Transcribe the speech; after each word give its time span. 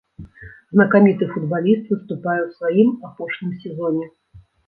Знакаміты 0.75 1.25
футбаліст 1.33 1.85
выступае 1.93 2.39
ў 2.45 2.49
сваім 2.61 2.89
апошнім 3.09 3.51
сезоне. 3.67 4.05